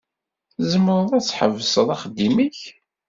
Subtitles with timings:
[0.55, 2.59] Tzemreḍ ad tḥebseḍ axeddim-ik?